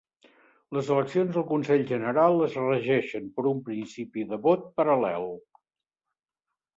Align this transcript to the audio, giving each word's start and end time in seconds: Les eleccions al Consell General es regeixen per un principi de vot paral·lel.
Les 0.75 0.87
eleccions 0.93 1.35
al 1.41 1.43
Consell 1.49 1.83
General 1.91 2.37
es 2.45 2.55
regeixen 2.61 3.27
per 3.35 3.45
un 3.51 3.59
principi 3.67 4.23
de 4.31 4.39
vot 4.47 4.65
paral·lel. 4.81 5.29